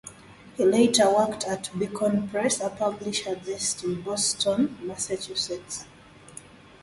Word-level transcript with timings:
He 0.57 0.65
later 0.65 1.13
worked 1.13 1.43
at 1.45 1.69
Beacon 1.77 2.27
Press, 2.29 2.59
a 2.59 2.71
publisher 2.71 3.35
based 3.35 3.83
in 3.83 4.01
Boston, 4.01 4.75
Massachusetts. 4.81 5.85